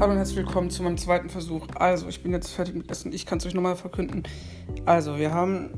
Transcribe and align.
Hallo 0.00 0.12
und 0.12 0.16
herzlich 0.16 0.38
willkommen 0.38 0.70
zu 0.70 0.82
meinem 0.82 0.96
zweiten 0.96 1.28
Versuch. 1.28 1.66
Also, 1.74 2.08
ich 2.08 2.22
bin 2.22 2.32
jetzt 2.32 2.52
fertig 2.52 2.74
mit 2.74 2.90
Essen. 2.90 3.12
Ich 3.12 3.26
kann 3.26 3.36
es 3.36 3.44
euch 3.44 3.52
nochmal 3.52 3.76
verkünden. 3.76 4.22
Also, 4.86 5.18
wir 5.18 5.34
haben 5.34 5.68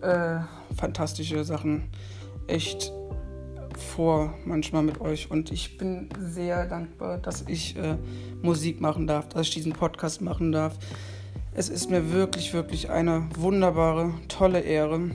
äh, 0.00 0.40
fantastische 0.74 1.44
Sachen 1.44 1.84
echt 2.48 2.92
vor 3.92 4.34
manchmal 4.44 4.82
mit 4.82 5.00
euch 5.00 5.30
und 5.30 5.52
ich 5.52 5.78
bin 5.78 6.08
sehr 6.18 6.66
dankbar, 6.66 7.18
dass 7.18 7.44
ich 7.46 7.76
äh, 7.76 7.98
Musik 8.42 8.80
machen 8.80 9.06
darf, 9.06 9.28
dass 9.28 9.42
ich 9.42 9.54
diesen 9.54 9.74
Podcast 9.74 10.22
machen 10.22 10.50
darf. 10.50 10.76
Es 11.54 11.68
ist 11.68 11.88
mir 11.88 12.12
wirklich, 12.12 12.52
wirklich 12.54 12.90
eine 12.90 13.28
wunderbare, 13.38 14.12
tolle 14.26 14.58
Ehre, 14.58 15.12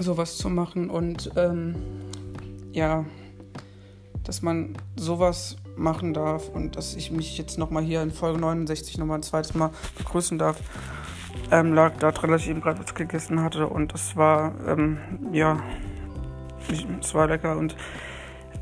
sowas 0.00 0.38
zu 0.38 0.48
machen 0.48 0.90
und 0.90 1.30
ähm, 1.36 1.76
ja, 2.72 3.04
dass 4.24 4.42
man 4.42 4.76
sowas 4.96 5.56
machen 5.76 6.14
darf 6.14 6.48
und 6.48 6.76
dass 6.76 6.94
ich 6.94 7.10
mich 7.10 7.36
jetzt 7.38 7.58
nochmal 7.58 7.82
hier 7.82 8.02
in 8.02 8.10
Folge 8.10 8.40
69 8.40 8.98
nochmal 8.98 9.18
ein 9.18 9.22
zweites 9.22 9.54
Mal 9.54 9.70
begrüßen 9.98 10.38
darf. 10.38 10.58
Ähm, 11.50 11.74
lag 11.74 11.96
daran, 11.98 12.30
dass 12.30 12.42
ich 12.42 12.48
eben 12.48 12.60
gerade 12.60 12.80
was 12.80 12.94
gegessen 12.94 13.42
hatte 13.42 13.68
und 13.68 13.92
das 13.92 14.16
war, 14.16 14.54
ähm, 14.66 14.98
ja, 15.32 15.62
es 17.00 17.14
war 17.14 17.28
lecker 17.28 17.56
und 17.56 17.76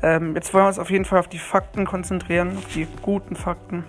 ähm, 0.03 0.35
jetzt 0.35 0.53
wollen 0.53 0.65
wir 0.65 0.67
uns 0.67 0.79
auf 0.79 0.91
jeden 0.91 1.05
Fall 1.05 1.19
auf 1.19 1.27
die 1.27 1.39
Fakten 1.39 1.85
konzentrieren, 1.85 2.57
auf 2.57 2.67
die 2.73 2.87
guten 3.01 3.35
Fakten. 3.35 3.85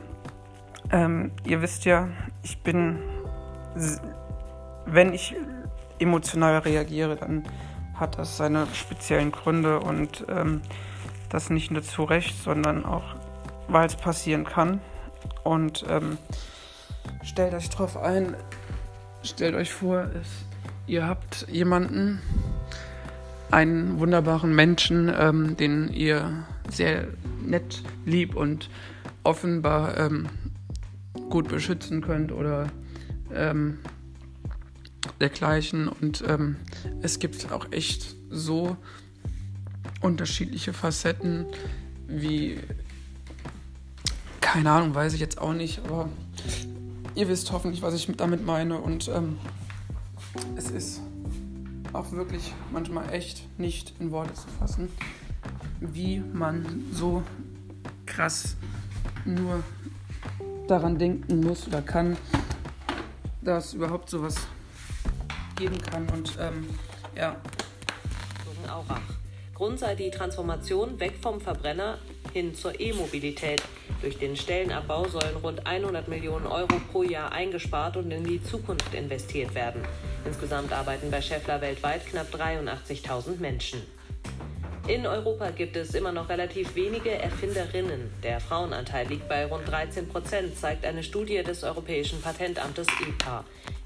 Ähm, 0.91 1.33
ihr 1.45 1.61
wisst 1.63 1.85
ja, 1.85 2.09
ich 2.43 2.63
bin, 2.63 2.99
wenn 4.87 5.13
ich 5.13 5.35
emotional 5.99 6.59
reagiere, 6.59 7.17
dann 7.17 7.45
hat 7.95 8.19
das 8.19 8.37
seine 8.37 8.67
speziellen 8.73 9.33
Gründe 9.33 9.81
und 9.81 10.25
ähm, 10.29 10.61
das 11.31 11.51
nicht 11.51 11.71
nur 11.71 11.83
zu 11.83 12.05
Recht, 12.05 12.43
sondern 12.43 12.85
auch, 12.85 13.17
weil 13.69 13.87
es 13.87 13.97
passieren 13.97 14.45
kann. 14.45 14.81
Und 15.45 15.85
ähm, 15.89 16.19
stellt 17.23 17.55
euch 17.55 17.69
drauf 17.71 17.97
ein, 17.97 18.37
stellt 19.23 19.55
euch 19.55 19.73
vor, 19.73 20.09
es, 20.21 20.29
ihr 20.87 21.07
habt 21.07 21.47
jemanden, 21.51 22.21
einen 23.51 24.01
wunderbaren 24.01 24.55
Menschen, 24.55 25.13
ähm, 25.17 25.57
den 25.57 25.89
ihr 25.93 26.45
sehr 26.71 27.07
nett, 27.45 27.83
lieb 28.05 28.35
und 28.35 28.71
offenbar 29.23 29.97
ähm, 29.97 30.27
gut 31.31 31.49
beschützen 31.49 32.01
könnt 32.01 32.33
oder 32.33 32.67
ähm, 33.35 33.79
dergleichen. 35.21 35.89
Und 35.89 36.25
ähm, 36.27 36.57
es 37.03 37.19
gibt 37.19 37.53
auch 37.53 37.71
echt 37.73 38.17
so 38.31 38.77
unterschiedliche 40.01 40.73
Facetten 40.73 41.47
wie, 42.09 42.59
keine 44.41 44.71
Ahnung, 44.71 44.95
weiß 44.95 45.15
ich 45.15 45.21
jetzt 45.21 45.39
auch 45.39 45.53
nicht, 45.53 45.81
aber 45.85 46.09
ihr 47.15 47.29
wisst 47.29 47.51
hoffentlich, 47.53 47.83
was 47.83 47.95
ich 47.95 48.07
damit 48.17 48.45
meine. 48.45 48.79
Und 48.81 49.09
ähm, 49.09 49.39
es 50.57 50.71
ist 50.71 51.01
auch 51.93 52.13
wirklich 52.13 52.53
manchmal 52.73 53.13
echt 53.13 53.47
nicht 53.59 53.95
in 53.99 54.11
Worte 54.11 54.35
zu 54.35 54.49
fassen, 54.59 54.89
wie 55.81 56.21
man 56.21 56.85
so 56.93 57.23
krass 58.05 58.57
nur 59.25 59.63
daran 60.69 60.99
denken 60.99 61.41
muss 61.41 61.67
oder 61.67 61.83
kann, 61.83 62.17
dass 63.41 63.75
überhaupt 63.75 64.11
sowas 64.11 64.37
geben 65.57 65.79
kann. 65.79 66.09
Und 66.11 66.37
ähm, 66.41 66.67
ja. 67.17 67.37
Aurach. 68.69 69.16
Grund 69.57 69.79
sei 69.79 69.95
die 69.95 70.11
Transformation 70.11 71.01
weg 71.01 71.15
vom 71.19 71.41
Verbrenner 71.41 71.97
hin 72.35 72.55
zur 72.55 72.79
E-Mobilität. 72.79 73.63
Durch 74.03 74.19
den 74.19 74.37
Stellenabbau 74.37 75.09
sollen 75.09 75.35
rund 75.43 75.67
100 75.67 76.09
Millionen 76.09 76.47
Euro 76.47 76.79
pro 76.93 77.03
Jahr 77.03 77.33
eingespart 77.33 77.97
und 77.97 78.11
in 78.11 78.23
die 78.23 78.45
Zukunft 78.45 78.93
investiert 78.93 79.55
werden. 79.55 79.81
Insgesamt 80.27 80.75
arbeiten 80.75 81.11
bei 81.11 81.23
Scheffler 81.23 81.63
weltweit 81.63 82.05
knapp 82.05 82.27
83.000 82.35 83.39
Menschen. 83.39 83.81
In 84.89 85.07
Europa 85.07 85.49
gibt 85.53 85.75
es 85.77 85.95
immer 85.95 86.13
noch 86.13 86.29
relativ 86.29 86.75
wenige 86.75 87.13
Erfinderinnen. 87.13 88.13
Der 88.23 88.41
Frauenanteil 88.41 89.07
liegt 89.09 89.27
bei 89.27 89.47
rund 89.47 89.67
13 89.67 90.07
Prozent, 90.07 90.59
zeigt 90.59 90.85
eine 90.85 91.03
Studie 91.03 91.43
des 91.43 91.65
Europäischen 91.65 92.21
Patentamtes 92.21 92.89
EPA. 93.01 93.43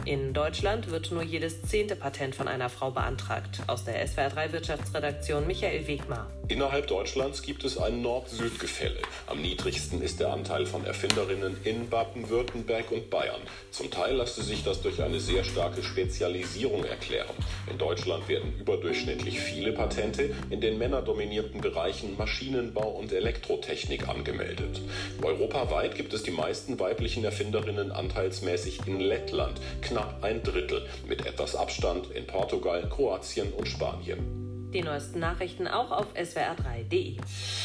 In 0.06 0.32
Deutschland 0.32 0.90
wird 0.90 1.10
nur 1.10 1.22
jedes 1.22 1.62
zehnte 1.62 1.94
Patent 1.94 2.34
von 2.34 2.48
einer 2.48 2.70
Frau 2.70 2.90
beantragt. 2.90 3.60
Aus 3.66 3.84
der 3.84 4.06
SWR3 4.06 4.52
Wirtschaftsredaktion 4.52 5.46
Michael 5.46 5.86
Wegmar. 5.86 6.30
Innerhalb 6.48 6.88
Deutschlands 6.88 7.42
gibt 7.42 7.62
es 7.62 7.78
ein 7.78 8.02
Nord-Süd-Gefälle. 8.02 8.98
Am 9.28 9.40
niedrigsten 9.40 10.02
ist 10.02 10.18
der 10.18 10.32
Anteil 10.32 10.66
von 10.66 10.84
Erfinderinnen 10.84 11.56
in 11.62 11.88
Baden-Württemberg 11.88 12.90
und 12.90 13.08
Bayern. 13.08 13.40
Zum 13.70 13.88
Teil 13.92 14.16
lasse 14.16 14.42
sich 14.42 14.64
das 14.64 14.82
durch 14.82 15.00
eine 15.00 15.20
sehr 15.20 15.44
starke 15.44 15.84
Spezialisierung 15.84 16.84
erklären. 16.84 17.36
In 17.70 17.78
Deutschland 17.78 18.26
werden 18.28 18.52
überdurchschnittlich 18.58 19.38
viele 19.38 19.72
Patente 19.72 20.34
in 20.50 20.60
den 20.60 20.78
männerdominierten 20.78 21.60
Bereichen 21.60 22.16
Maschinenbau 22.16 22.88
und 22.98 23.12
Elektrotechnik 23.12 24.08
angemeldet. 24.08 24.80
Europaweit 25.22 25.94
gibt 25.94 26.12
es 26.14 26.24
die 26.24 26.32
meisten 26.32 26.80
weiblichen 26.80 27.24
Erfinderinnen 27.24 27.92
anteilsmäßig 27.92 28.80
in 28.86 28.98
Lettland, 28.98 29.60
knapp 29.90 30.22
ein 30.22 30.42
Drittel, 30.42 30.86
mit 31.08 31.26
etwas 31.26 31.56
Abstand 31.56 32.10
in 32.12 32.26
Portugal, 32.26 32.88
Kroatien 32.88 33.52
und 33.52 33.66
Spanien. 33.66 34.70
Die 34.72 34.82
neuesten 34.82 35.18
Nachrichten 35.18 35.66
auch 35.66 35.90
auf 35.90 36.06
swr3.de. 36.14 37.16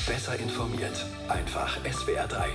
Besser 0.08 0.40
informiert, 0.40 1.06
einfach 1.30 1.78
SWR3. 1.84 2.46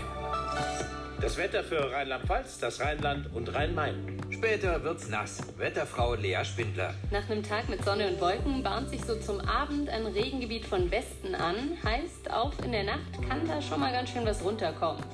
Das 1.20 1.36
Wetter 1.36 1.62
für 1.62 1.92
Rheinland-Pfalz, 1.92 2.58
das 2.58 2.80
Rheinland 2.80 3.32
und 3.32 3.54
Rhein-Main. 3.54 4.20
Später 4.30 4.82
wird's 4.82 5.08
nass. 5.08 5.40
Wetterfrau 5.56 6.14
Lea 6.14 6.42
Spindler. 6.44 6.94
Nach 7.12 7.28
einem 7.30 7.44
Tag 7.44 7.68
mit 7.68 7.84
Sonne 7.84 8.08
und 8.08 8.20
Wolken 8.20 8.64
bahnt 8.64 8.90
sich 8.90 9.04
so 9.04 9.16
zum 9.20 9.38
Abend 9.40 9.88
ein 9.88 10.06
Regengebiet 10.06 10.64
von 10.64 10.90
Westen 10.90 11.34
an. 11.36 11.76
Heißt, 11.84 12.32
auch 12.32 12.52
in 12.64 12.72
der 12.72 12.84
Nacht 12.84 13.22
kann 13.28 13.46
da 13.46 13.62
schon 13.62 13.80
mal 13.80 13.92
ganz 13.92 14.10
schön 14.10 14.24
was 14.24 14.42
runterkommen. 14.42 15.04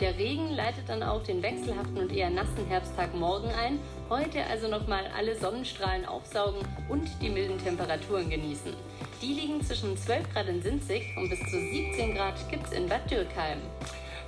Der 0.00 0.18
Regen 0.18 0.50
leitet 0.50 0.88
dann 0.88 1.04
auch 1.04 1.22
den 1.22 1.44
wechselhaften 1.44 1.96
und 1.96 2.12
eher 2.12 2.28
nassen 2.28 2.66
Herbsttag 2.68 3.14
morgen 3.14 3.48
ein. 3.50 3.78
Heute 4.12 4.44
also 4.44 4.68
nochmal 4.68 5.06
alle 5.16 5.34
Sonnenstrahlen 5.34 6.04
aufsaugen 6.04 6.60
und 6.90 7.08
die 7.22 7.30
milden 7.30 7.56
Temperaturen 7.56 8.28
genießen. 8.28 8.74
Die 9.22 9.32
liegen 9.32 9.64
zwischen 9.64 9.96
12 9.96 10.34
Grad 10.34 10.48
in 10.48 10.60
Sinzig 10.60 11.16
und 11.16 11.30
bis 11.30 11.38
zu 11.38 11.58
17 11.58 12.14
Grad 12.14 12.34
gibt's 12.50 12.72
in 12.72 12.90
Bad 12.90 13.10
Dürkheim. 13.10 13.56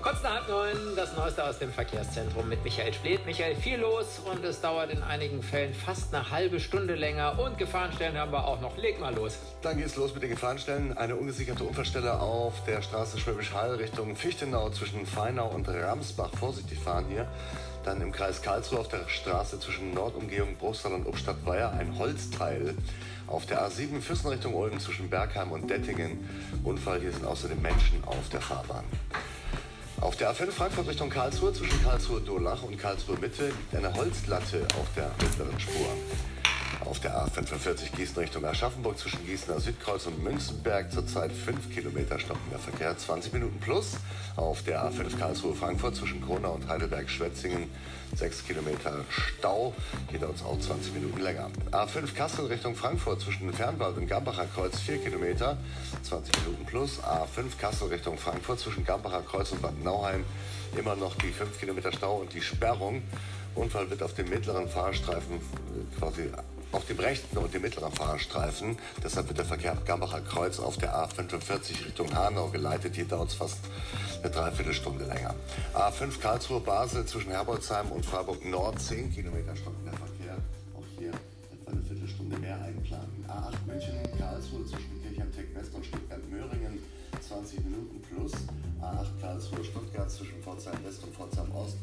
Kurz 0.00 0.22
nach 0.22 0.36
halb 0.36 0.48
neun, 0.48 0.96
das 0.96 1.14
Neueste 1.14 1.44
aus 1.44 1.58
dem 1.58 1.70
Verkehrszentrum 1.70 2.48
mit 2.48 2.64
Michael 2.64 2.94
Splet. 2.94 3.26
Michael, 3.26 3.56
viel 3.56 3.78
los 3.78 4.22
und 4.24 4.42
es 4.42 4.62
dauert 4.62 4.90
in 4.90 5.02
einigen 5.02 5.42
Fällen 5.42 5.74
fast 5.74 6.14
eine 6.14 6.30
halbe 6.30 6.60
Stunde 6.60 6.94
länger. 6.94 7.38
Und 7.38 7.58
Gefahrenstellen 7.58 8.16
haben 8.16 8.32
wir 8.32 8.46
auch 8.46 8.62
noch. 8.62 8.78
Leg 8.78 8.98
mal 8.98 9.14
los. 9.14 9.38
Dann 9.60 9.76
geht's 9.76 9.96
los 9.96 10.14
mit 10.14 10.22
den 10.22 10.30
Gefahrenstellen. 10.30 10.96
Eine 10.96 11.16
ungesicherte 11.16 11.64
Unfallstelle 11.64 12.20
auf 12.20 12.64
der 12.64 12.80
Straße 12.80 13.18
Schwäbisch 13.18 13.52
Hall 13.52 13.74
Richtung 13.74 14.16
Fichtenau 14.16 14.70
zwischen 14.70 15.04
Feinau 15.04 15.48
und 15.48 15.68
Ramsbach. 15.68 16.30
Vorsichtig 16.38 16.78
fahren 16.78 17.04
hier. 17.10 17.28
Dann 17.84 18.00
im 18.00 18.12
Kreis 18.12 18.40
Karlsruhe 18.40 18.78
auf 18.80 18.88
der 18.88 19.06
Straße 19.08 19.60
zwischen 19.60 19.92
Nordumgehung 19.92 20.56
Bruchsal 20.56 20.94
und 20.94 21.06
Obstadtweier 21.06 21.72
ein 21.72 21.98
Holzteil. 21.98 22.74
Auf 23.26 23.44
der 23.44 23.68
A7 23.68 24.00
Füssen 24.00 24.28
Richtung 24.28 24.54
Ulm 24.54 24.80
zwischen 24.80 25.10
Bergheim 25.10 25.52
und 25.52 25.68
Dettingen. 25.68 26.26
Unfall, 26.64 27.00
hier 27.00 27.12
sind 27.12 27.26
außerdem 27.26 27.60
Menschen 27.60 28.02
auf 28.04 28.26
der 28.30 28.40
Fahrbahn. 28.40 28.84
Auf 30.00 30.16
der 30.16 30.32
A5 30.32 30.50
Frankfurt 30.50 30.88
Richtung 30.88 31.10
Karlsruhe 31.10 31.52
zwischen 31.52 31.82
Karlsruhe-Durlach 31.82 32.62
und 32.62 32.78
Karlsruhe-Mitte 32.78 33.48
liegt 33.48 33.74
eine 33.74 33.92
Holzlatte 33.94 34.66
auf 34.80 34.86
der 34.96 35.10
mittleren 35.20 35.60
Spur. 35.60 35.88
Auf 36.84 37.00
der 37.00 37.16
A45 37.16 37.96
Gießen 37.96 38.18
Richtung 38.18 38.44
Aschaffenburg 38.44 38.98
zwischen 38.98 39.24
Gießener 39.26 39.58
Südkreuz 39.60 40.06
und 40.06 40.22
Münzenberg 40.22 40.92
zurzeit 40.92 41.32
5 41.32 41.72
Kilometer 41.74 42.18
stockender 42.18 42.58
Verkehr, 42.58 42.96
20 42.96 43.32
Minuten 43.32 43.58
plus. 43.58 43.92
Auf 44.36 44.62
der 44.62 44.84
A5 44.84 45.18
Karlsruhe 45.18 45.54
Frankfurt 45.54 45.96
zwischen 45.96 46.24
Kronau 46.24 46.52
und 46.52 46.68
Heidelberg 46.68 47.08
Schwetzingen 47.08 47.70
6 48.14 48.46
Kilometer 48.46 49.04
Stau, 49.08 49.72
dauert 50.20 50.36
es 50.36 50.42
auch 50.44 50.58
20 50.58 50.94
Minuten 50.94 51.20
länger. 51.20 51.50
A5 51.70 52.14
Kassel 52.14 52.46
Richtung 52.46 52.74
Frankfurt 52.76 53.20
zwischen 53.20 53.52
Fernwald 53.52 53.96
und 53.96 54.06
Gambacher 54.06 54.46
Kreuz 54.54 54.78
4 54.80 54.98
Kilometer, 54.98 55.56
20 56.02 56.44
Minuten 56.44 56.64
plus. 56.66 57.00
A5 57.00 57.58
Kassel 57.58 57.88
Richtung 57.88 58.18
Frankfurt 58.18 58.60
zwischen 58.60 58.84
Gambacher 58.84 59.22
Kreuz 59.22 59.52
und 59.52 59.62
Bad 59.62 59.82
Nauheim 59.82 60.24
immer 60.76 60.96
noch 60.96 61.14
die 61.16 61.30
5 61.30 61.58
Kilometer 61.58 61.92
Stau 61.92 62.16
und 62.16 62.32
die 62.32 62.40
Sperrung. 62.40 63.02
Unfall 63.54 63.88
wird 63.90 64.02
auf 64.02 64.14
dem 64.14 64.28
mittleren 64.28 64.68
Fahrstreifen 64.68 65.40
quasi 65.98 66.28
auf 66.74 66.86
dem 66.86 66.98
rechten 66.98 67.38
und 67.38 67.54
dem 67.54 67.62
mittleren 67.62 67.92
Fahrstreifen. 67.92 68.76
Deshalb 69.02 69.28
wird 69.28 69.38
der 69.38 69.44
Verkehr 69.44 69.72
ab 69.72 69.86
Gambacher 69.86 70.20
Kreuz 70.20 70.58
auf 70.58 70.76
der 70.76 70.94
A45 70.94 71.86
Richtung 71.86 72.12
Hanau 72.14 72.48
geleitet. 72.48 72.96
Hier 72.96 73.04
dauert 73.04 73.28
es 73.28 73.34
fast 73.34 73.58
eine 74.22 74.32
Dreiviertelstunde 74.32 75.04
länger. 75.04 75.34
A5 75.74 76.20
Karlsruhe 76.20 76.60
Basel 76.60 77.06
zwischen 77.06 77.30
Herbolzheim 77.30 77.90
und 77.92 78.04
Freiburg 78.04 78.44
Nord 78.44 78.80
10 78.80 79.12
Kilometer 79.14 79.54
stockender 79.56 79.92
Verkehr. 79.92 80.36
Auch 80.76 80.98
hier 80.98 81.10
etwa 81.52 81.70
eine 81.70 81.82
Viertelstunde 81.82 82.36
mehr 82.38 82.60
einplanen. 82.60 83.24
A8 83.28 83.66
München 83.66 84.18
Karlsruhe 84.18 84.66
zwischen 84.66 85.02
Kirchheim 85.02 85.32
Tech 85.32 85.46
West 85.54 85.74
und 85.74 85.86
Stuttgart 85.86 86.28
Möhringen 86.28 86.78
20 87.20 87.64
Minuten 87.64 88.00
plus. 88.02 88.32
A8 88.80 89.20
Karlsruhe 89.20 89.64
Stuttgart 89.64 90.10
zwischen 90.10 90.42
Pforzheim 90.42 90.84
West 90.84 91.02
und 91.04 91.14
Pforzheim 91.14 91.50
Ost 91.52 91.76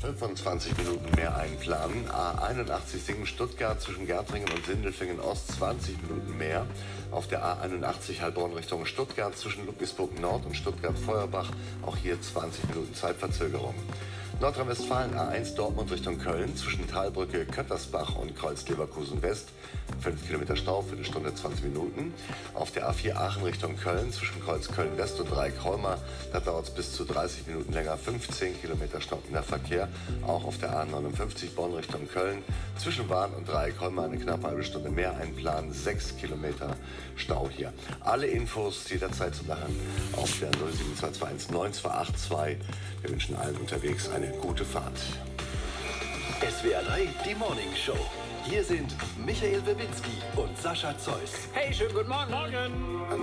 25 0.00 0.78
Minuten 0.78 1.14
mehr 1.14 1.36
einplanen. 1.36 2.08
A81 2.08 2.98
Singen 3.04 3.26
Stuttgart 3.26 3.80
zwischen 3.80 4.06
Gärtringen 4.06 4.50
und 4.50 4.64
Sindelfingen 4.64 5.20
Ost 5.20 5.52
20 5.52 6.02
Minuten 6.02 6.38
mehr. 6.38 6.66
Auf 7.10 7.28
der 7.28 7.44
A81 7.44 8.20
Heilbronn 8.20 8.54
Richtung 8.54 8.86
Stuttgart 8.86 9.36
zwischen 9.36 9.66
Ludwigsburg 9.66 10.18
Nord 10.18 10.46
und 10.46 10.56
Stuttgart 10.56 10.98
Feuerbach 10.98 11.50
auch 11.82 11.96
hier 11.96 12.20
20 12.20 12.68
Minuten 12.70 12.94
Zeitverzögerung. 12.94 13.74
Nordrhein-Westfalen 14.40 15.14
A1 15.14 15.54
Dortmund 15.54 15.90
Richtung 15.90 16.18
Köln 16.18 16.56
zwischen 16.56 16.88
Talbrücke, 16.88 17.44
Köttersbach 17.44 18.16
und 18.16 18.34
Kreuz 18.34 18.66
Leverkusen 18.70 19.20
West 19.20 19.50
5 20.00 20.26
Kilometer 20.26 20.56
Stau, 20.56 20.80
Viertelstunde 20.80 21.34
20 21.34 21.64
Minuten. 21.64 22.14
Auf 22.54 22.70
der 22.70 22.90
A4 22.90 23.16
Aachen 23.16 23.42
Richtung 23.42 23.76
Köln 23.76 24.10
zwischen 24.12 24.42
Kreuz 24.42 24.59
Köln 24.68 24.96
West 24.96 25.20
und 25.20 25.30
Dreieck-Holmer, 25.30 25.98
da 26.32 26.40
dauert 26.40 26.68
es 26.68 26.70
bis 26.74 26.92
zu 26.92 27.04
30 27.04 27.46
Minuten 27.46 27.72
länger, 27.72 27.96
15 27.96 28.60
Kilometer 28.60 29.00
stockender 29.00 29.42
Verkehr. 29.42 29.88
Auch 30.26 30.44
auf 30.44 30.58
der 30.58 30.72
A59 30.72 31.54
Bonn 31.54 31.74
Richtung 31.74 32.08
Köln 32.08 32.42
zwischen 32.78 33.08
Bahn 33.08 33.32
und 33.34 33.48
Dreieck-Holmer 33.48 34.04
eine 34.04 34.18
knappe 34.18 34.46
halbe 34.48 34.62
Stunde 34.62 34.90
mehr 34.90 35.16
einplanen, 35.16 35.72
6 35.72 36.16
Kilometer 36.16 36.76
Stau 37.16 37.48
hier. 37.48 37.72
Alle 38.00 38.26
Infos 38.26 38.88
jederzeit 38.88 39.34
zu 39.34 39.44
machen 39.44 39.78
auf 40.16 40.30
der 40.40 40.50
07221 40.52 41.50
9282. 41.50 42.58
Wir 43.02 43.10
wünschen 43.10 43.36
allen 43.36 43.56
unterwegs 43.56 44.08
eine 44.08 44.28
gute 44.38 44.64
Fahrt. 44.64 44.98
SWR 46.40 46.82
3, 46.82 47.08
die 47.26 47.34
Morning 47.34 47.74
Show. 47.76 47.98
Hier 48.44 48.64
sind 48.64 48.96
Michael 49.24 49.64
Wewinski 49.66 50.10
und 50.36 50.56
Sascha 50.58 50.96
Zeus. 50.98 51.32
Hey, 51.52 51.72
schönen 51.74 51.92
guten 51.92 52.08
Morgen. 52.08 52.32
I 52.32 53.16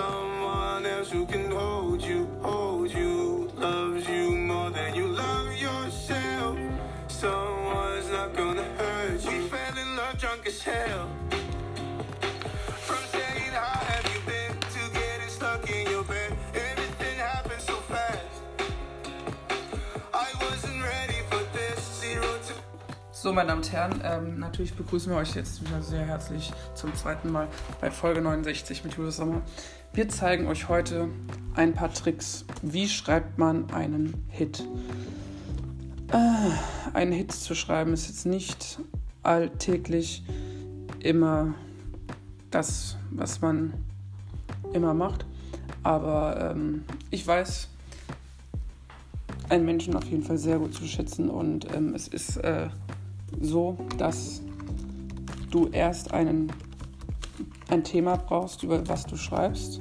Someone 0.00 0.86
else 0.86 1.10
who 1.10 1.26
can 1.26 1.49
Meine 23.32 23.46
Damen 23.46 23.62
und 23.62 23.72
Herren, 23.72 24.00
ähm, 24.02 24.40
natürlich 24.40 24.74
begrüßen 24.74 25.12
wir 25.12 25.18
euch 25.18 25.36
jetzt 25.36 25.64
wieder 25.64 25.80
sehr 25.82 26.04
herzlich 26.04 26.52
zum 26.74 26.92
zweiten 26.96 27.30
Mal 27.30 27.46
bei 27.80 27.88
Folge 27.88 28.20
69 28.20 28.82
mit 28.82 28.94
Julius 28.94 29.18
Sommer. 29.18 29.42
Wir 29.92 30.08
zeigen 30.08 30.48
euch 30.48 30.68
heute 30.68 31.08
ein 31.54 31.72
paar 31.72 31.94
Tricks. 31.94 32.44
Wie 32.62 32.88
schreibt 32.88 33.38
man 33.38 33.70
einen 33.70 34.26
Hit? 34.30 34.64
Äh, 36.08 36.16
einen 36.92 37.12
Hit 37.12 37.30
zu 37.30 37.54
schreiben 37.54 37.92
ist 37.92 38.08
jetzt 38.08 38.26
nicht 38.26 38.80
alltäglich 39.22 40.24
immer 40.98 41.54
das, 42.50 42.96
was 43.12 43.40
man 43.40 43.74
immer 44.72 44.92
macht. 44.92 45.24
Aber 45.84 46.50
ähm, 46.50 46.84
ich 47.10 47.24
weiß, 47.24 47.68
einen 49.48 49.64
Menschen 49.64 49.94
auf 49.94 50.04
jeden 50.06 50.24
Fall 50.24 50.38
sehr 50.38 50.58
gut 50.58 50.74
zu 50.74 50.84
schätzen 50.84 51.30
und 51.30 51.72
ähm, 51.72 51.94
es 51.94 52.08
ist 52.08 52.36
äh, 52.38 52.68
so, 53.40 53.76
dass 53.98 54.42
du 55.50 55.68
erst 55.68 56.12
einen, 56.12 56.52
ein 57.68 57.84
Thema 57.84 58.16
brauchst, 58.16 58.62
über 58.62 58.86
was 58.88 59.04
du 59.04 59.16
schreibst. 59.16 59.80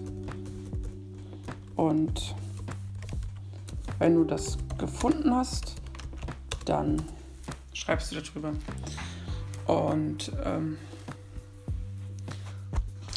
Und 1.75 2.35
wenn 3.99 4.15
du 4.15 4.23
das 4.23 4.57
gefunden 4.77 5.33
hast, 5.33 5.75
dann 6.65 7.01
schreibst 7.73 8.11
du 8.11 8.21
darüber. 8.21 8.53
Und 9.67 10.31
ähm, 10.43 10.77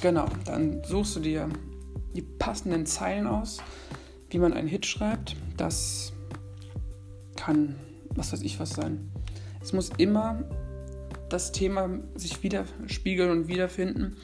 genau, 0.01 0.27
dann 0.45 0.83
suchst 0.85 1.17
du 1.17 1.21
dir 1.21 1.49
die 2.15 2.23
passenden 2.23 2.87
Zeilen 2.87 3.27
aus, 3.27 3.59
wie 4.31 4.39
man 4.39 4.53
einen 4.53 4.69
Hit 4.69 4.87
schreibt. 4.87 5.37
Das 5.57 6.13
kann, 7.37 7.77
was 8.15 8.33
weiß 8.33 8.43
ich, 8.43 8.61
was 8.61 8.71
sein. 8.71 9.12
Es 9.63 9.73
muss 9.73 9.91
immer 9.97 10.43
das 11.29 11.53
Thema 11.53 11.89
sich 12.15 12.43
widerspiegeln 12.43 13.31
und 13.31 13.49
wiederfinden, 13.49 14.17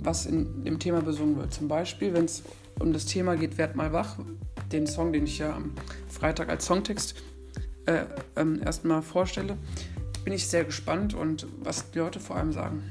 was 0.00 0.26
in 0.26 0.64
dem 0.64 0.78
Thema 0.78 1.00
besungen 1.00 1.36
wird. 1.36 1.52
Zum 1.52 1.68
Beispiel, 1.68 2.14
wenn 2.14 2.26
es 2.26 2.42
um 2.78 2.92
das 2.92 3.06
Thema 3.06 3.36
geht, 3.36 3.58
werd 3.58 3.74
mal 3.74 3.92
wach, 3.92 4.18
den 4.70 4.86
Song, 4.86 5.12
den 5.12 5.24
ich 5.24 5.38
ja 5.38 5.56
am 5.56 5.72
Freitag 6.08 6.48
als 6.48 6.66
Songtext 6.66 7.16
äh, 7.86 8.04
ähm, 8.36 8.60
erstmal 8.64 9.02
vorstelle, 9.02 9.56
bin 10.24 10.32
ich 10.32 10.46
sehr 10.46 10.64
gespannt 10.64 11.14
und 11.14 11.46
was 11.60 11.90
die 11.90 11.98
Leute 11.98 12.20
vor 12.20 12.36
allem 12.36 12.52
sagen. 12.52 12.82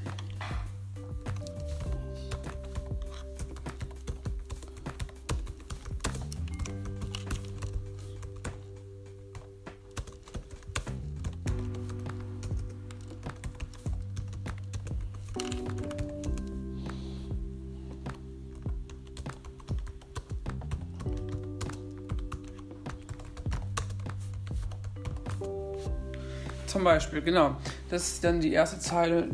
Beispiel, 27.17 27.33
genau. 27.33 27.55
Das 27.89 28.07
ist 28.07 28.23
dann 28.23 28.39
die 28.39 28.51
erste 28.51 28.79
Zeile, 28.79 29.29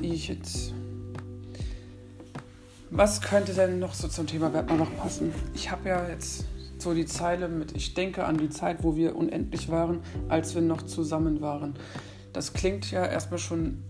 die 0.00 0.14
ich 0.14 0.28
jetzt. 0.28 0.72
Was 2.90 3.20
könnte 3.20 3.52
denn 3.52 3.78
noch 3.78 3.94
so 3.94 4.08
zum 4.08 4.26
Thema 4.26 4.48
mal 4.48 4.62
noch 4.76 4.94
passen? 4.96 5.32
Ich 5.54 5.70
habe 5.70 5.88
ja 5.88 6.08
jetzt 6.08 6.44
so 6.78 6.94
die 6.94 7.06
Zeile 7.06 7.48
mit, 7.48 7.76
ich 7.76 7.94
denke 7.94 8.24
an 8.24 8.36
die 8.38 8.48
Zeit, 8.48 8.78
wo 8.82 8.96
wir 8.96 9.16
unendlich 9.16 9.68
waren, 9.70 10.00
als 10.28 10.54
wir 10.54 10.62
noch 10.62 10.82
zusammen 10.82 11.40
waren. 11.40 11.74
Das 12.32 12.52
klingt 12.52 12.90
ja 12.90 13.04
erstmal 13.04 13.38
schon 13.38 13.82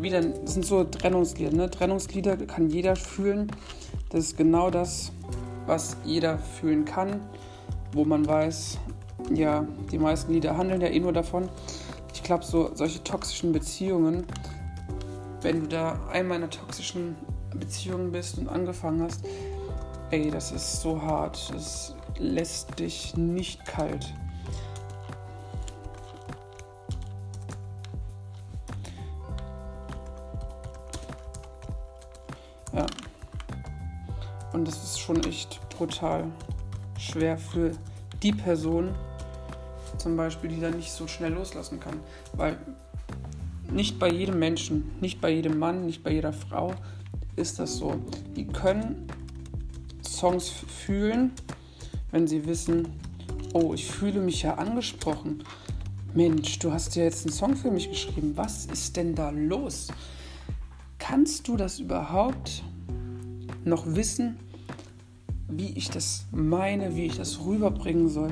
wieder, 0.00 0.22
das 0.22 0.54
sind 0.54 0.64
so 0.64 0.84
Trennungslieder. 0.84 1.52
Ne? 1.52 1.70
Trennungslieder 1.70 2.36
kann 2.38 2.70
jeder 2.70 2.96
fühlen. 2.96 3.50
Das 4.08 4.20
ist 4.24 4.36
genau 4.36 4.70
das, 4.70 5.12
was 5.66 5.96
jeder 6.04 6.38
fühlen 6.38 6.84
kann, 6.84 7.20
wo 7.92 8.04
man 8.04 8.26
weiß, 8.26 8.78
ja, 9.34 9.66
die 9.92 9.98
meisten 9.98 10.32
Lieder 10.32 10.56
handeln 10.56 10.80
ja 10.80 10.88
eh 10.88 11.00
nur 11.00 11.12
davon. 11.12 11.48
Ich 12.20 12.24
glaube, 12.24 12.44
so 12.44 12.70
solche 12.74 13.02
toxischen 13.02 13.50
Beziehungen, 13.50 14.26
wenn 15.40 15.62
du 15.62 15.68
da 15.68 15.98
einmal 16.12 16.36
in 16.36 16.42
einer 16.44 16.50
toxischen 16.50 17.16
Beziehung 17.54 18.12
bist 18.12 18.36
und 18.36 18.46
angefangen 18.46 19.02
hast, 19.02 19.24
ey, 20.10 20.30
das 20.30 20.52
ist 20.52 20.82
so 20.82 21.00
hart. 21.00 21.50
Das 21.52 21.94
lässt 22.18 22.78
dich 22.78 23.16
nicht 23.16 23.64
kalt. 23.64 24.12
Ja. 32.74 32.86
Und 34.52 34.68
das 34.68 34.84
ist 34.84 35.00
schon 35.00 35.24
echt 35.24 35.58
brutal 35.70 36.26
schwer 36.98 37.38
für 37.38 37.72
die 38.22 38.32
Person, 38.32 38.94
zum 40.00 40.16
Beispiel, 40.16 40.50
die 40.50 40.60
dann 40.60 40.76
nicht 40.76 40.90
so 40.90 41.06
schnell 41.06 41.32
loslassen 41.32 41.78
kann. 41.78 42.00
Weil 42.34 42.58
nicht 43.70 43.98
bei 43.98 44.10
jedem 44.10 44.38
Menschen, 44.38 44.90
nicht 45.00 45.20
bei 45.20 45.30
jedem 45.30 45.58
Mann, 45.58 45.86
nicht 45.86 46.02
bei 46.02 46.12
jeder 46.12 46.32
Frau 46.32 46.74
ist 47.36 47.58
das 47.58 47.76
so. 47.76 48.00
Die 48.36 48.46
können 48.46 49.06
Songs 50.02 50.48
fühlen, 50.48 51.32
wenn 52.10 52.26
sie 52.26 52.46
wissen, 52.46 52.88
oh, 53.52 53.72
ich 53.74 53.86
fühle 53.86 54.20
mich 54.20 54.42
ja 54.42 54.54
angesprochen. 54.54 55.44
Mensch, 56.14 56.58
du 56.58 56.72
hast 56.72 56.96
ja 56.96 57.04
jetzt 57.04 57.24
einen 57.24 57.32
Song 57.32 57.54
für 57.54 57.70
mich 57.70 57.88
geschrieben. 57.88 58.32
Was 58.34 58.66
ist 58.66 58.96
denn 58.96 59.14
da 59.14 59.30
los? 59.30 59.88
Kannst 60.98 61.46
du 61.46 61.56
das 61.56 61.78
überhaupt 61.78 62.62
noch 63.64 63.84
wissen, 63.86 64.36
wie 65.48 65.72
ich 65.76 65.90
das 65.90 66.26
meine, 66.32 66.96
wie 66.96 67.06
ich 67.06 67.16
das 67.16 67.40
rüberbringen 67.44 68.08
soll? 68.08 68.30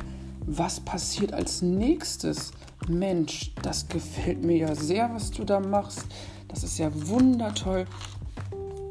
Was 0.51 0.81
passiert 0.81 1.35
als 1.35 1.61
nächstes? 1.61 2.53
Mensch, 2.89 3.53
das 3.63 3.87
gefällt 3.87 4.43
mir 4.43 4.57
ja 4.57 4.75
sehr, 4.75 5.13
was 5.13 5.31
du 5.31 5.45
da 5.45 5.61
machst. 5.61 6.07
Das 6.49 6.65
ist 6.65 6.79
ja 6.79 6.91
wundertoll 7.07 7.85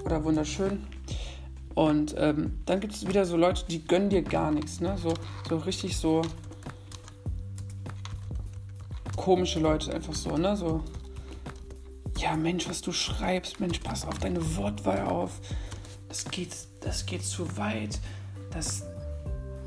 oder 0.06 0.24
wunderschön. 0.24 0.86
Und 1.74 2.14
ähm, 2.18 2.60
dann 2.68 2.80
gibt 2.80 2.94
es 2.94 3.08
wieder 3.08 3.26
so 3.26 3.38
Leute, 3.38 3.66
die 3.68 3.84
gönnen 3.84 4.10
dir 4.10 4.22
gar 4.22 4.52
nichts. 4.52 4.82
Ne? 4.82 4.96
So, 5.02 5.14
so 5.50 5.58
richtig 5.58 5.98
so 5.98 6.22
komische 9.16 9.60
Leute 9.60 9.92
einfach 9.94 10.14
so, 10.14 10.38
ne? 10.38 10.56
So, 10.56 10.84
ja, 12.20 12.36
Mensch, 12.36 12.70
was 12.70 12.82
du 12.82 12.92
schreibst, 12.92 13.60
Mensch, 13.60 13.80
pass 13.80 14.06
auf 14.06 14.20
deine 14.20 14.56
Wortwahl 14.58 15.02
auf. 15.08 15.40
Das 16.08 16.24
geht 16.26 16.56
das 16.82 17.06
geht 17.06 17.26
zu 17.26 17.58
weit, 17.58 18.00
das 18.52 18.87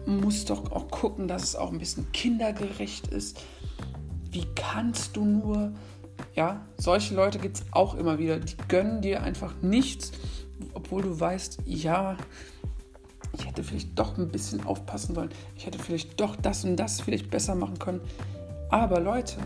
muss 0.07 0.45
doch 0.45 0.73
auch 0.73 0.91
gucken, 0.91 1.29
dass 1.29 1.43
es 1.43 1.57
auch 1.57 1.71
ein 1.73 1.79
bisschen 1.79 2.11
kindergerecht 2.13 3.09
ist. 3.09 3.43
Wie 4.31 4.47
kannst 4.55 5.17
du 5.17 5.25
nur? 5.25 5.73
Ja, 6.35 6.65
solche 6.77 7.15
Leute 7.15 7.39
gibt 7.39 7.57
es 7.57 7.65
auch 7.73 7.95
immer 7.95 8.19
wieder. 8.19 8.39
Die 8.39 8.57
gönnen 8.69 9.03
dir 9.03 9.23
einfach 9.23 9.55
nichts, 9.63 10.13
obwohl 10.75 11.03
du 11.03 11.19
weißt, 11.19 11.61
ja, 11.65 12.17
ich 13.33 13.47
hätte 13.47 13.63
vielleicht 13.63 13.99
doch 13.99 14.19
ein 14.19 14.29
bisschen 14.29 14.65
aufpassen 14.67 15.15
sollen. 15.15 15.31
Ich 15.57 15.67
hätte 15.67 15.79
vielleicht 15.79 16.21
doch 16.21 16.37
das 16.37 16.65
und 16.65 16.77
das 16.77 17.01
vielleicht 17.01 17.31
besser 17.31 17.55
machen 17.55 17.79
können. 17.79 18.01
Aber 18.71 19.01
Leute, 19.01 19.37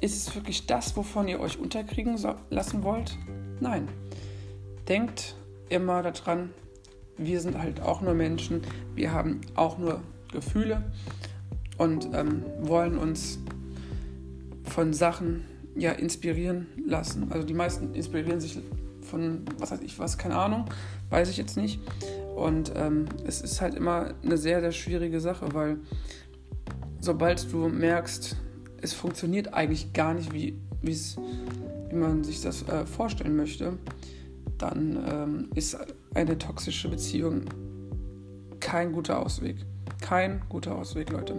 ist 0.00 0.28
es 0.28 0.34
wirklich 0.34 0.66
das, 0.66 0.96
wovon 0.96 1.28
ihr 1.28 1.40
euch 1.40 1.58
unterkriegen 1.58 2.16
so 2.18 2.34
lassen 2.50 2.82
wollt? 2.82 3.16
Nein. 3.60 3.88
Denkt 4.88 5.34
immer 5.68 6.02
daran, 6.02 6.50
wir 7.18 7.40
sind 7.40 7.58
halt 7.58 7.80
auch 7.80 8.00
nur 8.00 8.14
Menschen, 8.14 8.62
wir 8.94 9.12
haben 9.12 9.40
auch 9.54 9.78
nur 9.78 10.00
Gefühle 10.32 10.82
und 11.76 12.08
ähm, 12.14 12.44
wollen 12.60 12.96
uns 12.98 13.38
von 14.64 14.92
Sachen 14.92 15.44
ja 15.76 15.92
inspirieren 15.92 16.66
lassen. 16.86 17.30
Also 17.30 17.46
die 17.46 17.54
meisten 17.54 17.94
inspirieren 17.94 18.40
sich 18.40 18.60
von, 19.02 19.42
was 19.58 19.70
weiß 19.70 19.80
ich 19.80 19.98
was, 19.98 20.18
keine 20.18 20.36
Ahnung, 20.36 20.66
weiß 21.10 21.30
ich 21.30 21.36
jetzt 21.36 21.56
nicht. 21.56 21.80
Und 22.36 22.72
ähm, 22.76 23.06
es 23.26 23.40
ist 23.40 23.60
halt 23.60 23.74
immer 23.74 24.14
eine 24.22 24.36
sehr, 24.36 24.60
sehr 24.60 24.72
schwierige 24.72 25.20
Sache, 25.20 25.54
weil 25.54 25.78
sobald 27.00 27.52
du 27.52 27.68
merkst, 27.68 28.36
es 28.80 28.92
funktioniert 28.92 29.54
eigentlich 29.54 29.92
gar 29.92 30.14
nicht, 30.14 30.32
wie, 30.32 30.56
wie 30.82 30.96
man 31.94 32.22
sich 32.22 32.42
das 32.42 32.68
äh, 32.68 32.86
vorstellen 32.86 33.34
möchte, 33.34 33.78
dann 34.58 35.04
ähm, 35.08 35.50
ist 35.54 35.76
eine 36.14 36.36
toxische 36.36 36.88
Beziehung 36.88 37.44
kein 38.60 38.92
guter 38.92 39.20
Ausweg. 39.20 39.56
Kein 40.00 40.42
guter 40.48 40.76
Ausweg, 40.76 41.10
Leute. 41.10 41.34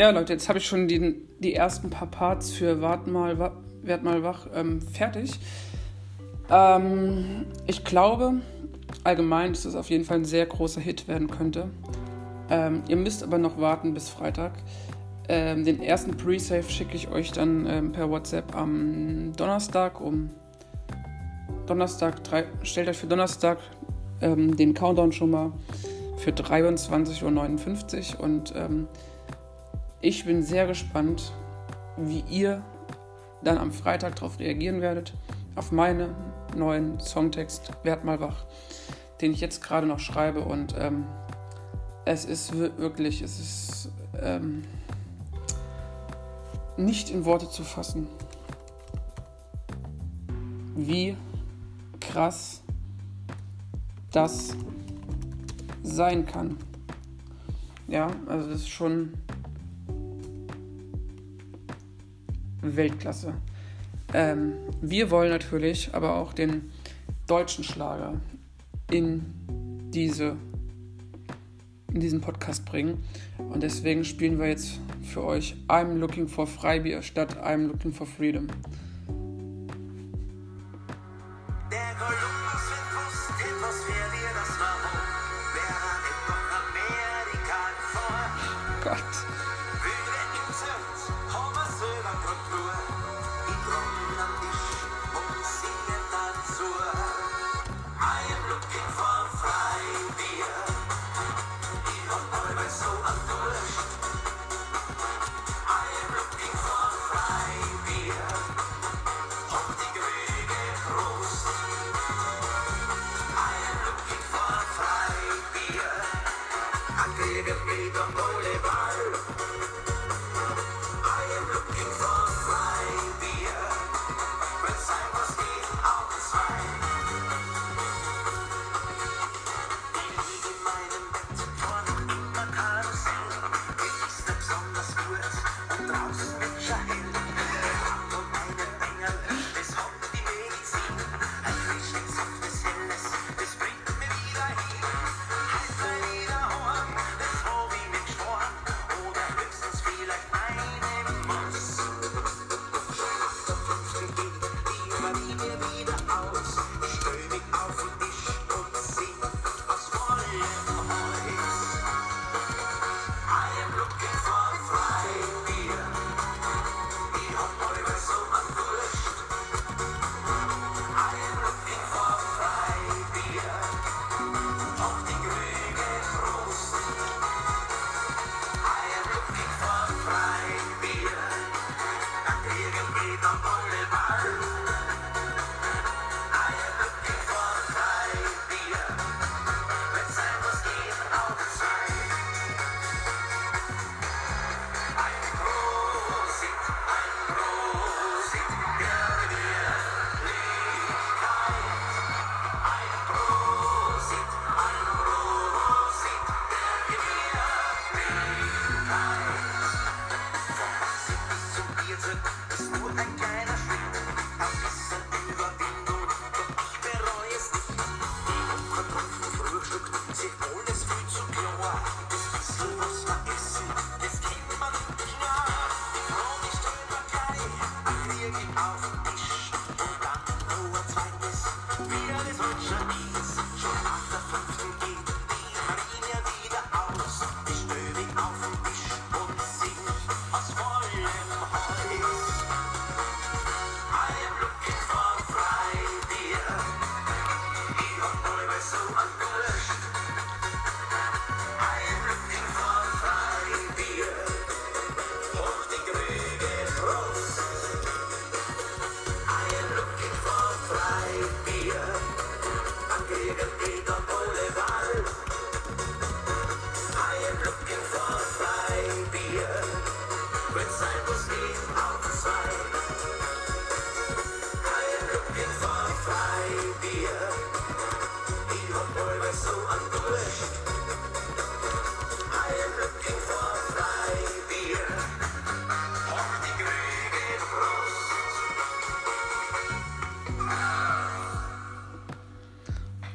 Ja, 0.00 0.08
Leute, 0.08 0.32
jetzt 0.32 0.48
habe 0.48 0.58
ich 0.58 0.66
schon 0.66 0.88
die, 0.88 1.14
die 1.40 1.54
ersten 1.54 1.90
paar 1.90 2.10
Parts 2.10 2.52
für 2.52 2.80
Wart 2.80 3.06
mal, 3.06 3.38
Werd 3.82 4.02
mal 4.02 4.22
wach 4.22 4.46
ähm, 4.54 4.80
fertig. 4.80 5.38
Ähm, 6.48 7.44
ich 7.66 7.84
glaube 7.84 8.40
allgemein, 9.04 9.52
dass 9.52 9.66
es 9.66 9.74
auf 9.74 9.90
jeden 9.90 10.06
Fall 10.06 10.16
ein 10.16 10.24
sehr 10.24 10.46
großer 10.46 10.80
Hit 10.80 11.06
werden 11.06 11.28
könnte. 11.28 11.68
Ähm, 12.48 12.82
ihr 12.88 12.96
müsst 12.96 13.22
aber 13.22 13.36
noch 13.36 13.60
warten 13.60 13.92
bis 13.92 14.08
Freitag. 14.08 14.52
Ähm, 15.28 15.66
den 15.66 15.82
ersten 15.82 16.16
Pre-Save 16.16 16.70
schicke 16.70 16.96
ich 16.96 17.10
euch 17.10 17.32
dann 17.32 17.66
ähm, 17.66 17.92
per 17.92 18.08
WhatsApp 18.08 18.56
am 18.56 19.34
Donnerstag 19.36 20.00
um 20.00 20.30
Donnerstag, 21.66 22.24
drei, 22.24 22.46
stellt 22.62 22.88
euch 22.88 22.96
für 22.96 23.06
Donnerstag 23.06 23.58
ähm, 24.22 24.56
den 24.56 24.72
Countdown 24.72 25.12
schon 25.12 25.30
mal 25.30 25.52
für 26.16 26.30
23.59 26.30 28.14
Uhr 28.16 28.24
und 28.24 28.54
ich 30.00 30.24
bin 30.24 30.42
sehr 30.42 30.66
gespannt, 30.66 31.32
wie 31.96 32.24
ihr 32.28 32.62
dann 33.42 33.58
am 33.58 33.72
Freitag 33.72 34.16
darauf 34.16 34.38
reagieren 34.38 34.80
werdet, 34.80 35.14
auf 35.56 35.72
meinen 35.72 36.14
neuen 36.56 37.00
Songtext 37.00 37.72
Werd 37.82 38.04
mal 38.04 38.20
wach, 38.20 38.44
den 39.20 39.32
ich 39.32 39.40
jetzt 39.40 39.62
gerade 39.62 39.86
noch 39.86 39.98
schreibe 39.98 40.42
und 40.42 40.74
ähm, 40.78 41.04
es 42.04 42.24
ist 42.24 42.56
wirklich, 42.56 43.22
es 43.22 43.38
ist 43.38 43.92
ähm, 44.20 44.62
nicht 46.76 47.10
in 47.10 47.24
Worte 47.24 47.48
zu 47.50 47.62
fassen, 47.62 48.08
wie 50.76 51.16
krass 52.00 52.62
das 54.10 54.56
sein 55.82 56.26
kann. 56.26 56.56
Ja, 57.86 58.08
also 58.26 58.48
das 58.48 58.60
ist 58.60 58.68
schon 58.68 59.14
Weltklasse. 62.62 63.34
Ähm, 64.12 64.54
wir 64.80 65.10
wollen 65.10 65.30
natürlich 65.30 65.94
aber 65.94 66.16
auch 66.16 66.32
den 66.32 66.70
deutschen 67.26 67.64
Schlager 67.64 68.20
in 68.90 69.24
diese 69.92 70.36
in 71.92 72.00
diesen 72.00 72.20
Podcast 72.20 72.64
bringen. 72.64 73.02
Und 73.38 73.62
deswegen 73.62 74.04
spielen 74.04 74.38
wir 74.38 74.48
jetzt 74.48 74.78
für 75.02 75.24
euch 75.24 75.56
I'm 75.68 75.96
Looking 75.96 76.28
for 76.28 76.46
Freibier 76.46 77.02
statt 77.02 77.36
I'm 77.42 77.66
Looking 77.66 77.92
for 77.92 78.06
Freedom. 78.06 78.46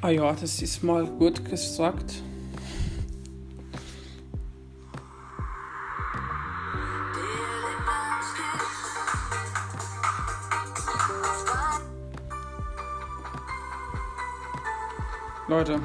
Ah 0.06 0.12
ja, 0.12 0.34
das 0.34 0.62
ist 0.62 0.84
mal 0.84 1.04
gut 1.08 1.44
gesagt. 1.46 2.22
Leute. 15.48 15.80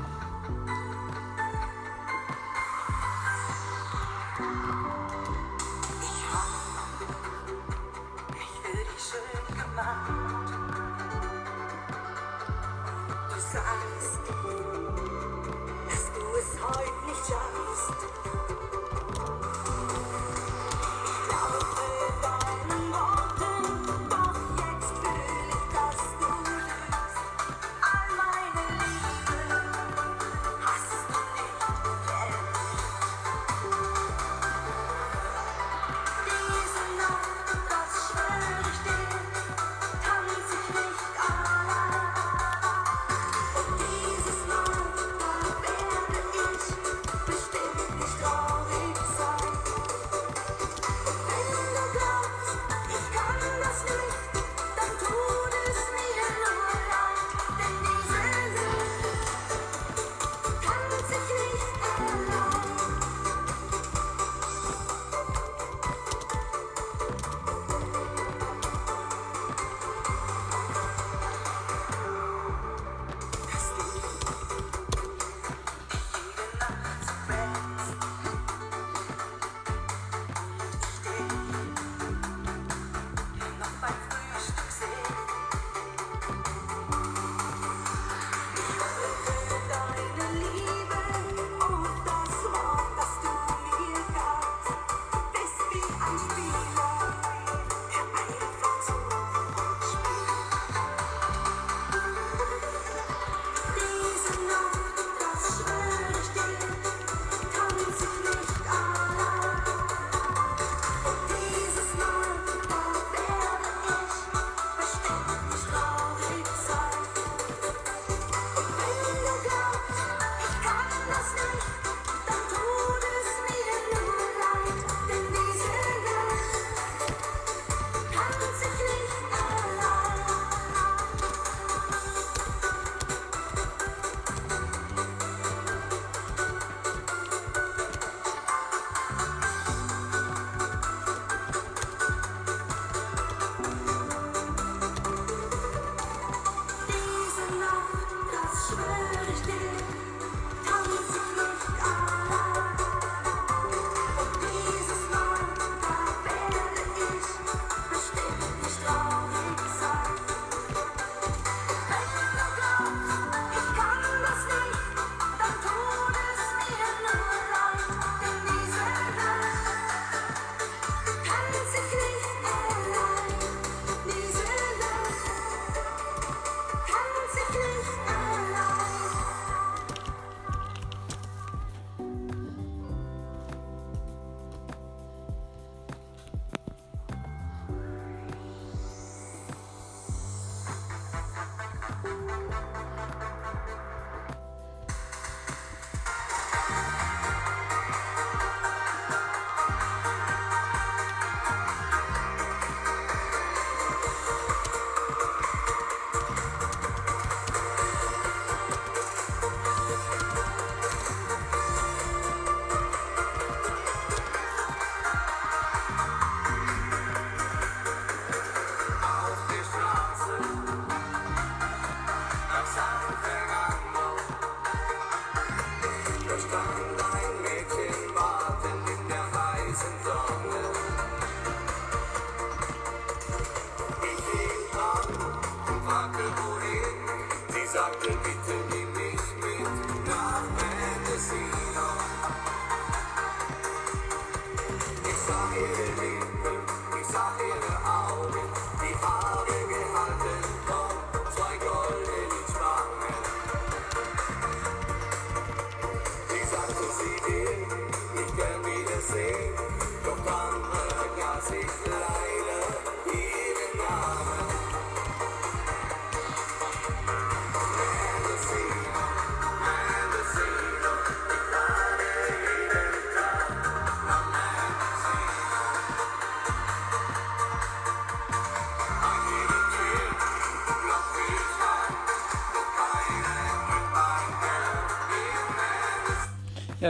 see. 261.51 261.90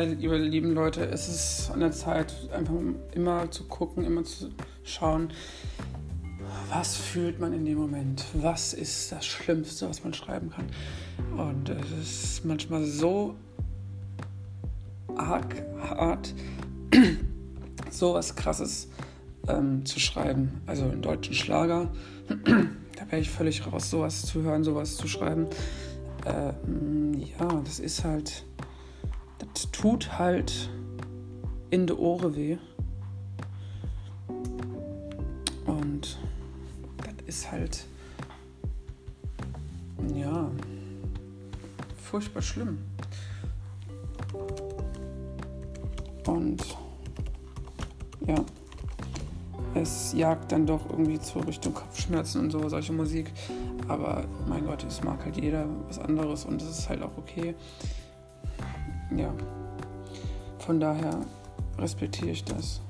Ja, 0.00 0.06
ihr 0.06 0.38
lieben 0.38 0.72
Leute, 0.72 1.04
es 1.04 1.28
ist 1.28 1.70
an 1.70 1.80
der 1.80 1.92
Zeit, 1.92 2.32
einfach 2.54 2.72
immer 3.12 3.50
zu 3.50 3.64
gucken, 3.64 4.02
immer 4.02 4.24
zu 4.24 4.48
schauen, 4.82 5.30
was 6.70 6.96
fühlt 6.96 7.38
man 7.38 7.52
in 7.52 7.66
dem 7.66 7.76
Moment? 7.76 8.24
Was 8.32 8.72
ist 8.72 9.12
das 9.12 9.26
Schlimmste, 9.26 9.90
was 9.90 10.02
man 10.02 10.14
schreiben 10.14 10.48
kann? 10.48 10.64
Und 11.36 11.68
es 11.68 12.24
ist 12.24 12.44
manchmal 12.46 12.86
so 12.86 13.34
arg 15.16 15.54
hart, 15.82 16.32
so 17.90 18.14
was 18.14 18.34
Krasses 18.34 18.88
ähm, 19.48 19.84
zu 19.84 20.00
schreiben. 20.00 20.62
Also 20.64 20.84
einen 20.84 21.02
deutschen 21.02 21.34
Schlager, 21.34 21.92
da 22.28 23.10
wäre 23.10 23.20
ich 23.20 23.28
völlig 23.28 23.70
raus, 23.70 23.90
sowas 23.90 24.22
zu 24.22 24.40
hören, 24.40 24.64
sowas 24.64 24.96
zu 24.96 25.08
schreiben. 25.08 25.46
Ähm, 26.24 27.12
ja, 27.38 27.60
das 27.66 27.80
ist 27.80 28.02
halt 28.02 28.44
das 29.40 29.70
tut 29.70 30.18
halt 30.18 30.70
in 31.70 31.86
die 31.86 31.92
Ohren 31.92 32.34
weh. 32.36 32.58
Und 35.66 36.18
das 36.98 37.14
ist 37.26 37.50
halt, 37.50 37.84
ja, 40.14 40.50
furchtbar 41.96 42.42
schlimm. 42.42 42.78
Und 46.26 46.62
ja, 48.26 48.36
es 49.74 50.12
jagt 50.12 50.52
dann 50.52 50.66
doch 50.66 50.90
irgendwie 50.90 51.18
zur 51.18 51.46
Richtung 51.46 51.72
Kopfschmerzen 51.72 52.40
und 52.40 52.50
so, 52.50 52.68
solche 52.68 52.92
Musik. 52.92 53.32
Aber 53.88 54.24
mein 54.48 54.66
Gott, 54.66 54.84
es 54.84 55.02
mag 55.02 55.24
halt 55.24 55.36
jeder 55.36 55.66
was 55.88 55.98
anderes 55.98 56.44
und 56.44 56.60
es 56.62 56.68
ist 56.68 56.88
halt 56.88 57.02
auch 57.02 57.16
okay 57.16 57.54
ja, 59.16 59.32
von 60.58 60.80
daher 60.80 61.20
respektiere 61.78 62.30
ich 62.30 62.44
das. 62.44 62.80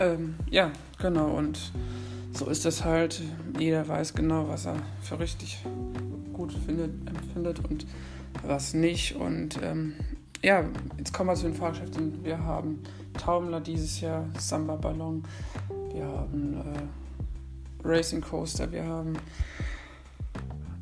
Ähm, 0.00 0.34
ja, 0.50 0.70
genau. 0.98 1.30
Und 1.30 1.72
so 2.32 2.46
ist 2.46 2.66
es 2.66 2.84
halt. 2.84 3.22
Jeder 3.58 3.86
weiß 3.86 4.14
genau, 4.14 4.48
was 4.48 4.66
er 4.66 4.76
für 5.02 5.18
richtig 5.18 5.64
gut 6.32 6.52
findet, 6.52 6.90
empfindet 7.08 7.60
und 7.68 7.86
was 8.42 8.74
nicht. 8.74 9.16
Und 9.16 9.60
ähm, 9.62 9.94
ja, 10.42 10.64
jetzt 10.98 11.12
kommen 11.12 11.30
wir 11.30 11.34
zu 11.34 11.44
den 11.44 11.54
Fahrgeschäften. 11.54 12.24
Wir 12.24 12.38
haben 12.38 12.82
Taumler 13.14 13.60
dieses 13.60 14.00
Jahr, 14.00 14.26
Samba 14.38 14.76
Ballon, 14.76 15.24
wir 15.92 16.04
haben 16.04 16.54
äh, 16.54 17.88
Racing 17.88 18.20
Coaster, 18.20 18.70
wir 18.70 18.84
haben 18.84 19.14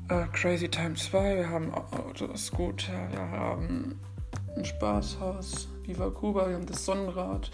äh, 0.08 0.24
Crazy 0.32 0.68
Time 0.68 0.94
2, 0.94 1.36
wir 1.36 1.48
haben 1.48 1.72
Autoscooter, 1.72 3.08
wir 3.10 3.30
haben 3.30 3.98
ein 4.56 4.64
Spaßhaus, 4.64 5.68
Viva 5.86 6.10
Cuba, 6.10 6.48
wir 6.48 6.54
haben 6.56 6.66
das 6.66 6.84
Sonnenrad, 6.84 7.50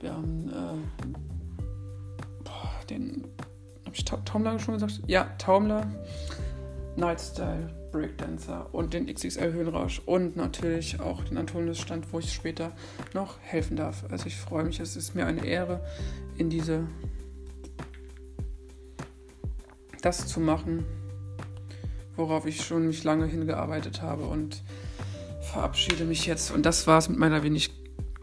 wir 0.00 0.12
haben 0.12 0.48
äh, 0.48 1.06
boah, 2.42 2.70
den, 2.88 3.24
habe 3.84 3.94
ich 3.94 4.04
Taumler 4.04 4.58
schon 4.58 4.74
gesagt? 4.74 5.02
Ja, 5.06 5.24
Taumler, 5.38 5.86
Nightstyle, 6.96 7.70
Breakdancer 7.92 8.68
und 8.72 8.92
den 8.92 9.06
XXL 9.06 9.52
Höhenrausch 9.52 10.02
und 10.04 10.36
natürlich 10.36 11.00
auch 11.00 11.22
den 11.24 11.38
Antonius-Stand, 11.38 12.12
wo 12.12 12.18
ich 12.18 12.32
später 12.32 12.72
noch 13.14 13.38
helfen 13.40 13.76
darf. 13.76 14.04
Also 14.10 14.26
ich 14.26 14.36
freue 14.36 14.64
mich, 14.64 14.80
es 14.80 14.96
ist 14.96 15.14
mir 15.14 15.26
eine 15.26 15.44
Ehre, 15.44 15.80
in 16.36 16.50
diese 16.50 16.86
das 20.02 20.26
zu 20.26 20.40
machen, 20.40 20.84
worauf 22.16 22.46
ich 22.46 22.64
schon 22.64 22.86
mich 22.86 23.04
lange 23.04 23.26
hingearbeitet 23.26 24.02
habe 24.02 24.24
und 24.24 24.62
verabschiede 25.50 26.04
mich 26.04 26.26
jetzt. 26.26 26.50
Und 26.50 26.64
das 26.64 26.86
war 26.86 26.98
es 26.98 27.08
mit 27.08 27.18
meiner 27.18 27.42
wenig 27.42 27.70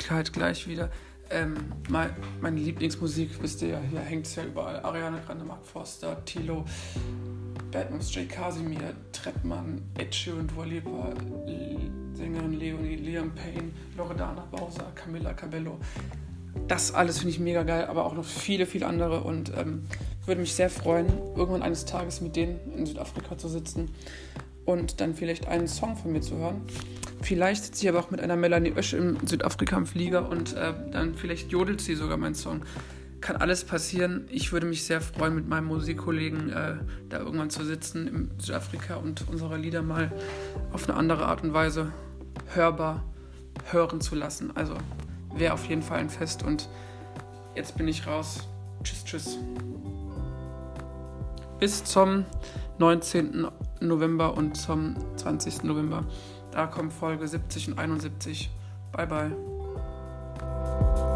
halt 0.09 0.33
gleich 0.33 0.67
wieder. 0.67 0.89
Ähm, 1.29 1.55
mein, 1.89 2.11
meine 2.39 2.59
Lieblingsmusik, 2.59 3.41
wisst 3.41 3.61
ihr 3.61 3.69
ja, 3.69 3.81
hier 3.89 3.99
hängt 3.99 4.25
es 4.25 4.35
ja 4.35 4.45
überall. 4.45 4.79
Ariana 4.79 5.19
Grande, 5.25 5.43
Mark 5.43 5.65
Forster, 5.65 6.23
Tilo, 6.23 6.63
Batman's 7.71 8.15
J. 8.15 8.29
Casimir, 8.29 8.93
Treppmann, 9.11 9.81
Ed 9.97 10.15
Sheeran, 10.15 10.47
Dua 10.47 10.65
Sängerin 12.13 12.53
Leonie, 12.53 12.95
Liam 12.95 13.35
Payne, 13.35 13.71
Loredana 13.97 14.47
Bowser, 14.49 14.89
Camilla 14.95 15.33
Cabello. 15.33 15.77
Das 16.69 16.93
alles 16.93 17.17
finde 17.19 17.31
ich 17.31 17.39
mega 17.39 17.63
geil, 17.63 17.85
aber 17.85 18.05
auch 18.05 18.13
noch 18.13 18.25
viele, 18.25 18.65
viele 18.65 18.87
andere 18.87 19.21
und 19.23 19.51
ähm, 19.57 19.85
würde 20.25 20.41
mich 20.41 20.53
sehr 20.53 20.69
freuen, 20.69 21.07
irgendwann 21.35 21.61
eines 21.61 21.85
Tages 21.85 22.21
mit 22.21 22.35
denen 22.35 22.59
in 22.73 22.85
Südafrika 22.85 23.37
zu 23.37 23.49
sitzen 23.49 23.89
und 24.67 25.01
dann 25.01 25.15
vielleicht 25.15 25.47
einen 25.47 25.67
Song 25.67 25.95
von 25.95 26.11
mir 26.11 26.21
zu 26.21 26.37
hören. 26.37 26.61
Vielleicht 27.21 27.63
sitze 27.63 27.83
ich 27.83 27.89
aber 27.89 27.99
auch 27.99 28.11
mit 28.11 28.21
einer 28.21 28.35
Melanie 28.35 28.73
Oesch 28.73 28.93
in 28.93 29.25
Südafrika 29.25 29.75
im 29.77 29.87
Flieger 29.87 30.29
und 30.29 30.55
äh, 30.55 30.73
dann 30.91 31.15
vielleicht 31.15 31.51
jodelt 31.51 31.81
sie 31.81 31.95
sogar 31.95 32.17
meinen 32.17 32.35
Song. 32.35 32.61
Kann 33.21 33.37
alles 33.37 33.63
passieren. 33.63 34.27
Ich 34.29 34.51
würde 34.51 34.67
mich 34.67 34.83
sehr 34.83 35.01
freuen, 35.01 35.33
mit 35.33 35.47
meinem 35.47 35.65
Musikkollegen 35.65 36.51
äh, 36.51 36.75
da 37.09 37.19
irgendwann 37.19 37.49
zu 37.49 37.65
sitzen 37.65 38.07
in 38.07 38.29
Südafrika 38.37 38.97
und 38.97 39.27
unsere 39.27 39.57
Lieder 39.57 39.81
mal 39.81 40.11
auf 40.71 40.87
eine 40.87 40.97
andere 40.97 41.25
Art 41.25 41.43
und 41.43 41.53
Weise 41.53 41.91
hörbar 42.53 43.03
hören 43.71 44.01
zu 44.01 44.15
lassen. 44.15 44.55
Also 44.55 44.75
wäre 45.35 45.53
auf 45.53 45.65
jeden 45.65 45.81
Fall 45.81 45.99
ein 45.99 46.09
Fest 46.09 46.43
und 46.43 46.69
jetzt 47.55 47.77
bin 47.77 47.87
ich 47.87 48.05
raus. 48.05 48.47
Tschüss, 48.83 49.03
tschüss. 49.05 49.37
Bis 51.59 51.83
zum 51.83 52.25
19. 52.79 53.47
November 53.79 54.35
und 54.35 54.57
zum 54.57 54.95
20. 55.15 55.63
November. 55.63 56.03
Da 56.51 56.67
kommen 56.67 56.91
Folge 56.91 57.27
70 57.27 57.69
und 57.69 57.79
71. 57.79 58.49
Bye, 58.91 59.07
bye. 59.07 61.06